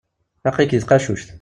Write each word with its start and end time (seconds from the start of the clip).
Aql-ik 0.47 0.71
deg 0.71 0.81
tqacuct. 0.83 1.29